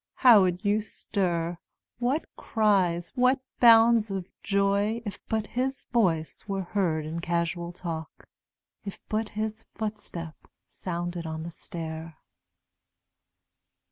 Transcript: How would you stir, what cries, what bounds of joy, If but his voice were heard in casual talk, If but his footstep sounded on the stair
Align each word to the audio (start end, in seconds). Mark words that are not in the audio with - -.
How 0.15 0.41
would 0.41 0.65
you 0.65 0.81
stir, 0.81 1.59
what 1.99 2.25
cries, 2.35 3.11
what 3.13 3.39
bounds 3.59 4.09
of 4.09 4.27
joy, 4.41 5.03
If 5.05 5.19
but 5.29 5.45
his 5.45 5.85
voice 5.93 6.47
were 6.47 6.63
heard 6.63 7.05
in 7.05 7.19
casual 7.19 7.71
talk, 7.71 8.25
If 8.83 8.97
but 9.09 9.29
his 9.37 9.63
footstep 9.75 10.33
sounded 10.71 11.27
on 11.27 11.43
the 11.43 11.51
stair 11.51 12.17